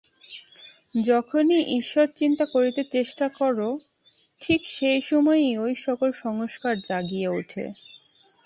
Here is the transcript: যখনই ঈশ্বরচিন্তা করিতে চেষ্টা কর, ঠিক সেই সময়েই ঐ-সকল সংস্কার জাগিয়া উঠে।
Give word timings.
যখনই 1.05 1.61
ঈশ্বরচিন্তা 1.77 2.45
করিতে 2.45 2.81
চেষ্টা 2.91 3.25
কর, 3.29 3.57
ঠিক 4.41 4.61
সেই 4.67 5.01
সময়েই 5.01 5.57
ঐ-সকল 5.57 6.09
সংস্কার 6.17 6.75
জাগিয়া 6.85 7.29
উঠে। 7.31 7.63